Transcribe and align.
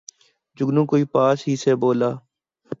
جگنو 0.57 0.81
کوئی 0.85 1.03
پاس 1.13 1.37
ہی 1.47 1.55
سے 1.63 1.71
بولا 1.81 2.11